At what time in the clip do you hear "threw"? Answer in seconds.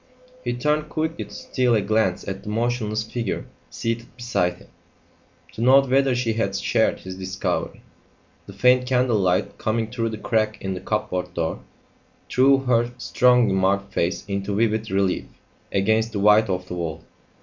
12.31-12.57